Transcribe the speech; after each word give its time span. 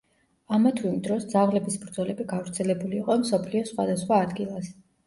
ამა 0.55 0.71
თუ 0.79 0.87
იმ 0.91 0.95
დროს 1.07 1.27
ძაღლების 1.35 1.77
ბრძოლები 1.83 2.27
გავრცელებული 2.35 2.99
იყო 3.05 3.21
მსოფლიოს 3.23 3.75
სხვადასხვა 3.75 4.25
ადგილას. 4.29 4.79